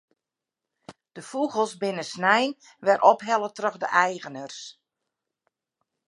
[1.15, 2.51] De fûgels binne snein
[2.85, 4.57] wer ophelle troch de eigeners.